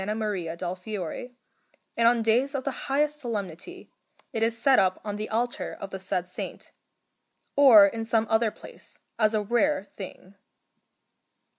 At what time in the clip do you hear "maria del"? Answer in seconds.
0.15-0.75